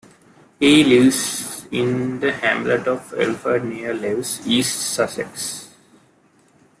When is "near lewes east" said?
3.65-4.79